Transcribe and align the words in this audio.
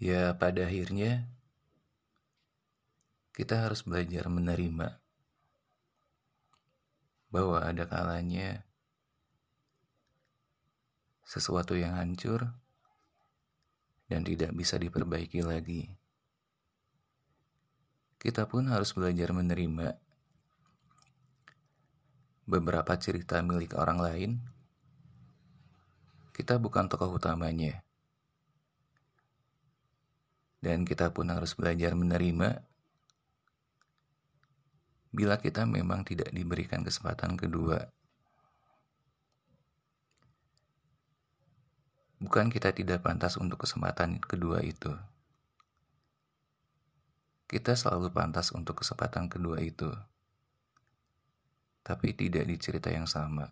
Ya, 0.00 0.32
pada 0.32 0.64
akhirnya 0.64 1.28
kita 3.36 3.68
harus 3.68 3.84
belajar 3.84 4.32
menerima 4.32 4.96
bahwa 7.28 7.60
ada 7.60 7.84
kalanya 7.84 8.64
sesuatu 11.20 11.76
yang 11.76 12.00
hancur 12.00 12.48
dan 14.08 14.24
tidak 14.24 14.56
bisa 14.56 14.80
diperbaiki 14.80 15.44
lagi. 15.44 15.92
Kita 18.16 18.48
pun 18.48 18.72
harus 18.72 18.96
belajar 18.96 19.36
menerima 19.36 20.00
beberapa 22.48 22.96
cerita 22.96 23.44
milik 23.44 23.76
orang 23.76 24.00
lain. 24.00 24.30
Kita 26.32 26.56
bukan 26.56 26.88
tokoh 26.88 27.20
utamanya 27.20 27.84
dan 30.60 30.84
kita 30.84 31.12
pun 31.12 31.32
harus 31.32 31.56
belajar 31.56 31.96
menerima 31.96 32.60
bila 35.10 35.40
kita 35.42 35.66
memang 35.66 36.06
tidak 36.06 36.30
diberikan 36.30 36.86
kesempatan 36.86 37.34
kedua. 37.34 37.90
Bukan 42.20 42.52
kita 42.52 42.70
tidak 42.76 43.02
pantas 43.02 43.40
untuk 43.40 43.64
kesempatan 43.64 44.20
kedua 44.20 44.60
itu. 44.60 44.92
Kita 47.50 47.74
selalu 47.74 48.14
pantas 48.14 48.54
untuk 48.54 48.84
kesempatan 48.84 49.26
kedua 49.26 49.58
itu. 49.58 49.90
Tapi 51.82 52.14
tidak 52.14 52.46
di 52.46 52.56
cerita 52.60 52.92
yang 52.92 53.08
sama. 53.08 53.50